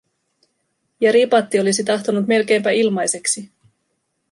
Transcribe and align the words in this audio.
Ja 0.99 1.11
Ripatti 1.11 1.59
olisi 1.59 1.83
tahtonut 1.83 2.27
melkeinpä 2.27 2.69
ilmaiseksi. 2.69 3.51